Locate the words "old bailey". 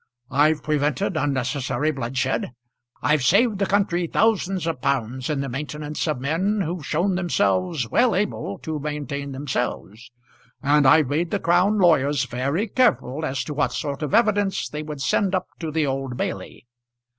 15.85-16.65